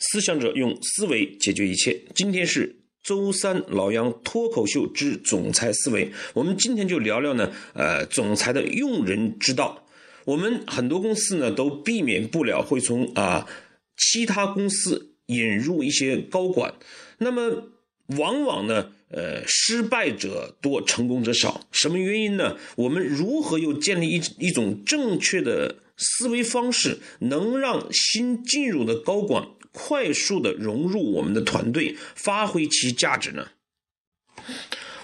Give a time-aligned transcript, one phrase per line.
[0.00, 2.00] 思想者用思维解决一切。
[2.14, 6.10] 今天是周三，老杨脱口秀之总裁思维。
[6.32, 9.86] 我们今天就聊聊呢，呃，总裁的用人之道。
[10.24, 13.46] 我们很多公司呢，都避免不了会从啊
[13.96, 16.74] 其他公司引入一些高管。
[17.18, 17.68] 那么
[18.18, 21.66] 往往呢，呃，失败者多，成功者少。
[21.72, 22.56] 什么原因呢？
[22.76, 29.46] 我们如何又建立一一种正确的思维方式，能让新进入的高管？
[29.72, 33.48] 快速的融入我们的团队，发挥其价值呢？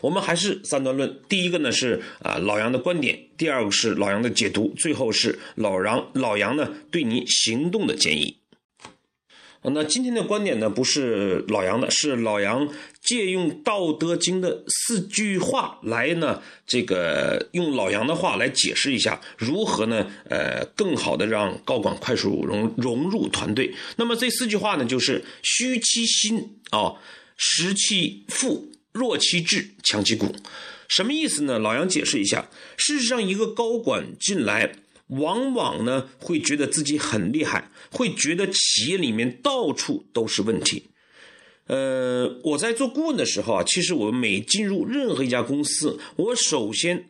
[0.00, 1.20] 我们还是三段论。
[1.28, 8.38] 第一个呢是啊老杨的观点，第二个是老杨的解读，最后是老杨老杨呢对你行动的建议。
[9.72, 12.68] 那今天的观点呢，不是老杨的，是老杨
[13.02, 20.06] 借用《道德经》的四句话来呢，这个用老杨的话来解释一下，如何呢？
[20.28, 23.74] 呃，更好的让高管快速融融入团队。
[23.96, 26.94] 那么这四句话呢，就是虚其心啊，
[27.36, 30.34] 实其腹，弱其志，强其骨。
[30.88, 31.58] 什么意思呢？
[31.58, 32.48] 老杨解释一下。
[32.76, 34.76] 事实上，一个高管进来。
[35.08, 40.88] 往往呢会觉得自己很厉害，会觉得企业里面到处都是问题。
[41.66, 47.08] 呃，我在做顾问的时候啊，其实我每进入任何一家公司，我首先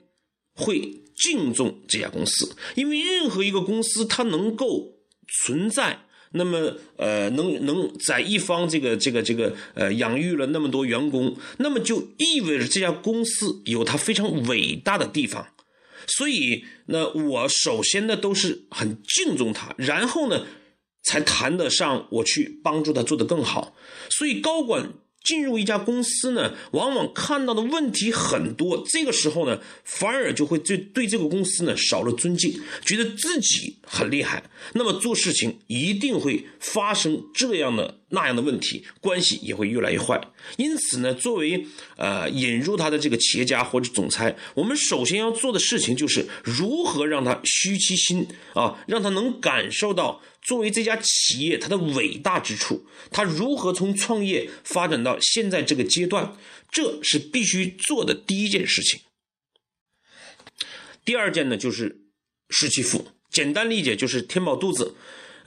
[0.54, 4.94] 会敬重这家公司，因为任何一个公司它能够
[5.42, 6.00] 存在，
[6.32, 15.48] 那么呃能能在一方这个这个这个呃养育了那么多员工，那么就意味着这家公司有它非常伟大的地方。
[16.06, 20.46] 所以，那我首先呢都是很敬重他，然后呢，
[21.02, 23.74] 才谈得上我去帮助他做得更好。
[24.10, 24.92] 所以，高管。
[25.26, 40.20] 进入一家公司呢，往往看到的问题很多，这个时候呢，反而就会对对这个公司呢少了尊敬，觉得自己很厉害，那么做事情一定会发生这样的那样的问题，关系也会越来越坏。
[40.56, 50.22] 因此呢，作为呃引入他的这个企业家或者总裁，我们首先要做的事情就是如何让他虚其心啊，让他能感受到。
[50.42, 56.36] 作为这家企业，它的伟大之处，它如何从创业发展到现在这个阶段，
[56.70, 59.00] 这是必须做的第一件事情。
[61.04, 62.02] 第二件呢，就是
[62.50, 64.94] 失其腹，简单理解就是填饱肚子。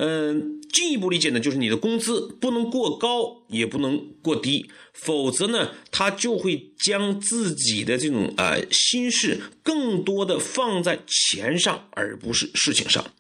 [0.01, 13.13] 嗯，进一步理解呢，就是你的工资不能过高，也不能过低，否则呢，他就会将自己的这种呃心事更多的放在钱上，而不是事情上。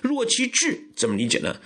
[0.00, 1.60] 弱其志怎么理解呢？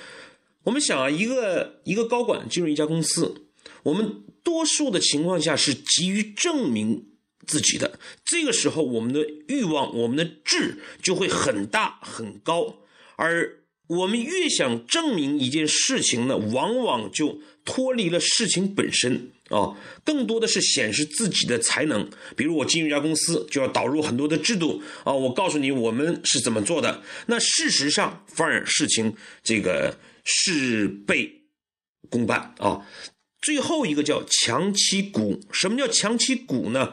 [0.65, 3.47] 我们想啊，一个一个高管进入一家公司，
[3.85, 7.07] 我们多数的情况下是急于证明
[7.47, 8.01] 自己的。
[8.25, 12.81] 这个时候，我们的欲望、我们的志就会很大很高。
[13.15, 19.31] 而我们越想证明一件事情呢，往往就脱离了事情本身。
[19.49, 22.11] 啊，更多的是显示自己的才能。
[22.37, 25.13] 比如我进入一家公司，就要导入很多的制度啊。
[25.13, 27.01] 我告诉你，我们是怎么做的。
[27.27, 29.15] 那事实上，反而事情
[29.45, 31.43] 这个事倍
[32.11, 32.85] 功半啊。
[33.41, 35.41] 最后一个叫强其骨。
[35.53, 36.93] 什么叫强其骨呢？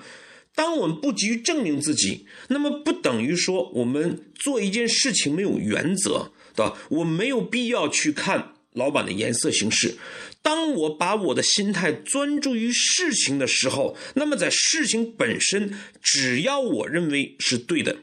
[0.54, 6.78] 当我们不急于证明自己，那么不等于说我们做一件事情没有原则，对吧？
[6.90, 9.98] 我没有必要去看老板的颜色行事。
[10.42, 17.96] 当我把我的心态专注于事情的时候，那么在事情本身，只要我认为是对的，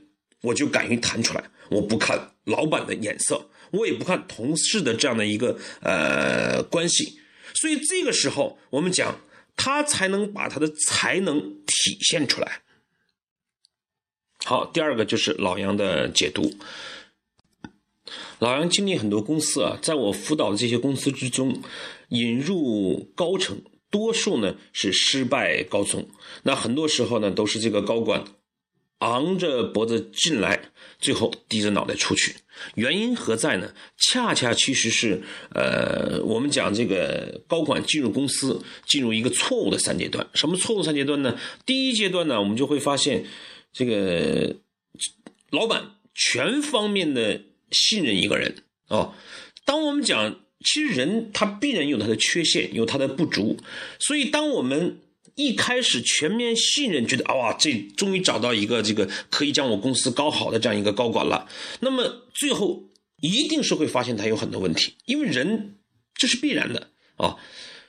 [0.43, 1.51] 我就敢于谈出来。
[1.71, 7.21] 我不看老板的眼色，我也不看同事的这样的一个呃关系。
[7.55, 9.21] 所以这个时候，我们讲
[9.57, 12.63] 他才能把他的才能体现出来。
[14.47, 16.55] 好，第二个就是老杨的解读。
[18.39, 21.63] 老杨经历很多公司啊，在我辅导的这些公司之中。
[22.11, 26.05] 引入高层，多数呢是失败高层。
[26.43, 28.25] 那很多时候呢，都是这个高管
[28.99, 32.35] 昂着脖子进来，最后低着脑袋出去。
[32.75, 33.73] 原因何在呢？
[33.97, 35.23] 恰恰其实是，
[35.55, 40.27] 呃，我们讲这个高管进入公司，进入一个错误的三阶段。
[40.35, 41.39] 什么错误三阶段呢？
[41.65, 43.25] 第一阶段呢，我们就会发现，
[43.73, 44.57] 这个
[45.51, 47.41] 老板全方面的
[47.71, 49.15] 信任一个人哦。
[49.65, 50.41] 当我们讲。
[50.63, 53.57] 其实人他必然有他的缺陷，有他的不足，
[53.99, 55.01] 所以当我们
[55.35, 61.49] 一开始全面信任，觉得啊哇，这终于找到一个这个可以将我公司搞好的这样一个高管了，
[61.81, 62.91] 那么最后
[63.23, 65.79] 一定是会发现他有很多问题，因为人
[66.13, 67.39] 这是必然的啊，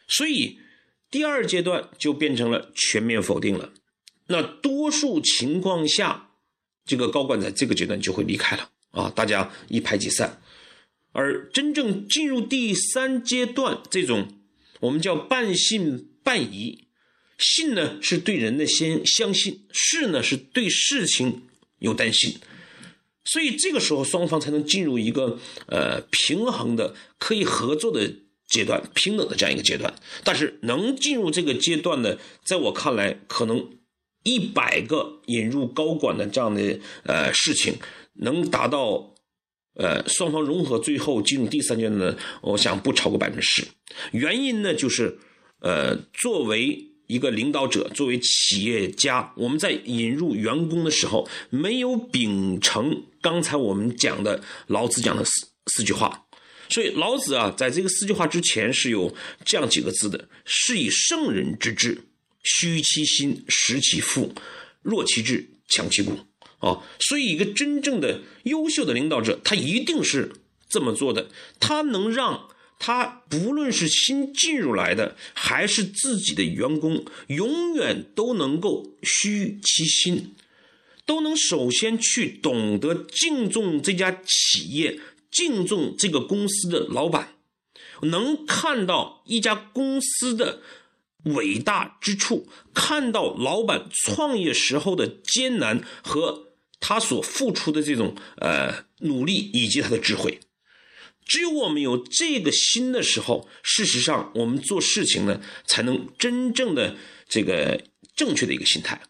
[0.08, 0.58] 所以
[1.10, 3.74] 第二阶段就变成了全面否定了。
[4.28, 6.30] 那多数情况下，
[6.86, 10.42] 这个高管在这个阶段就会离开了啊，大家一拍即散。
[11.12, 14.28] 而真正进入第三阶段，这种
[14.80, 16.88] 我们叫半信半疑。
[17.44, 21.42] 信呢是对人的先相信，事呢是对事情
[21.80, 22.36] 有担心，
[23.26, 28.14] 所以这个时候双方才能进入一个呃平衡的可以合作的
[28.48, 29.92] 阶段，平等的这样一个阶段。
[30.24, 33.72] 但是能进入这个阶段的，在我看来，可能
[34.22, 37.74] 一百个引入高管的这样的呃事情，
[38.22, 39.14] 能达到
[39.76, 43.68] 呃双方融合，最后进入第三阶段呢，我想不超过百分之十。
[44.12, 45.20] 原因呢就是
[45.60, 55.32] 呃作为一个领导者作为企业家，我们在引入员工的时候，没有秉承刚才我们讲的老子讲的四
[55.76, 56.26] 四句话。
[56.70, 59.14] 所以老子啊，在这个四句话之前是有
[59.44, 62.02] 这样几个字的：是以圣人之治，
[62.44, 64.34] 虚其心，实其腹，
[64.82, 66.18] 弱其志，强其骨。
[66.62, 70.32] 啊，所以一个真正的优秀的领导者，他一定是
[70.70, 71.28] 这么做的，
[71.60, 72.48] 他能让。
[72.84, 80.34] 他不论是新进入来的，还是自己的员工，永远都能够虚其心，
[81.06, 85.00] 都能首先去懂得敬重这家企业，
[85.30, 87.36] 敬重这个公司的老板，
[88.02, 90.64] 能看到一家公司的
[91.26, 96.51] 伟大之处，看到老板创业时候的艰难和
[96.82, 100.42] 他所付出的这种呃努力以及他的智慧。
[101.24, 106.98] 只有我们有这个心的时候，事实上我们做事情呢，才能真正的
[107.30, 107.82] 这个
[108.16, 109.02] 正确的一个心态。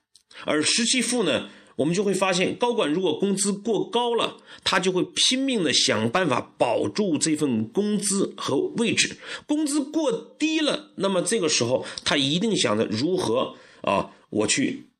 [0.45, 9.15] 而实其富呢，我们就会发现，高管如果工资过高了，他就会拼命的想办法保住这份工资和位置；
[9.47, 14.90] 工资过低了，那么这个时候他一定想着如何啊，我去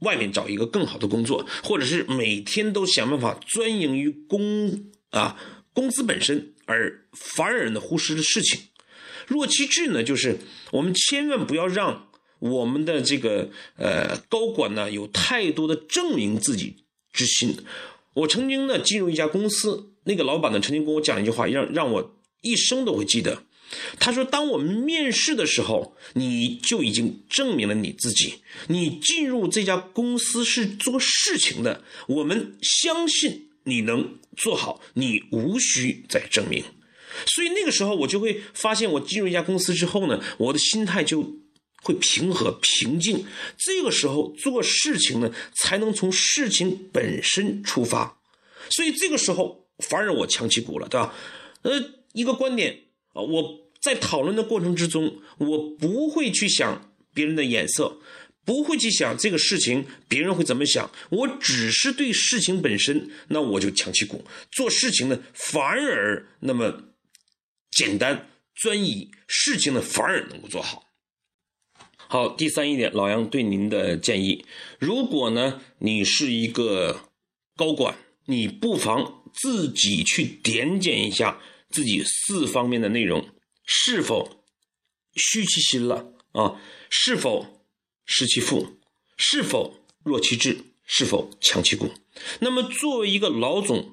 [0.00, 5.36] 外面找一个更好的工作，或者是每天都想办法专营于工啊
[5.72, 6.54] 工资本身。
[6.66, 8.60] 而反而呢，忽视了事情。
[9.26, 10.38] 弱其志呢，就是
[10.70, 12.08] 我们千万不要让
[12.38, 17.56] 我们的这个呃高管呢有太多的证明自己之心。
[18.14, 23.42] 我曾经呢进入一家公司，那个老板呢曾经跟我讲一句话，让让我一生都会记得。
[23.98, 28.42] 他说：“当我们面试的时候，你就已经证明了你自己。
[28.68, 36.64] 你进入这家公司是做事情的，我们相信。”你能做好，你无需再证明。
[37.26, 41.20] 所以那个时候，我就会发现，我进入一家公司之后呢，我的心态就
[41.82, 43.26] 会平和平静。
[43.58, 48.18] 这个时候做事情呢，才能从事情本身出发。
[48.70, 51.14] 所以这个时候反而我强起鼓了，对吧？
[51.60, 58.00] 呃，一个观点啊，我在讨论的过程之中，我不会去想别人的眼色。
[58.44, 66.94] 不会去想这个事情别人会怎么想，我只是对事情本身，那我就强起鼓做事情呢，反而那么
[67.70, 70.84] 简单专一，事情呢反而能够做好。
[71.96, 74.46] 好，第三一点，老杨对您的建议，
[74.78, 77.10] 如果呢你是一个
[77.54, 81.38] 高管，你不妨自己去点检一下
[81.70, 83.28] 自己四方面的内容
[83.64, 84.44] 是否
[85.14, 86.60] 虚其心了啊，
[86.90, 87.54] 是否。
[88.10, 88.78] 失其腹，
[89.18, 91.92] 是否弱其志，是否强其骨？
[92.40, 93.92] 那么作为一个老总，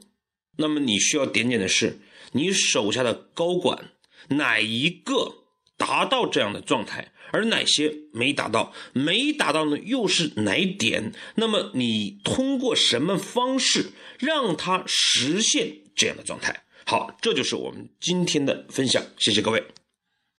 [0.56, 2.00] 那么你需要点点的是，
[2.32, 3.92] 你手下的高管
[4.30, 5.44] 哪一个
[5.76, 8.74] 达到这样的状态，而哪些没达到？
[8.94, 11.12] 没达到呢，又是哪一点？
[11.36, 16.64] 那么你通过什么方式让他实现这样的状态？
[16.86, 19.64] 好，这就是我们今天的分享，谢谢各位。